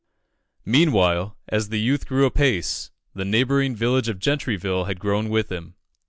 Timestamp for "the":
1.69-1.79, 3.13-3.23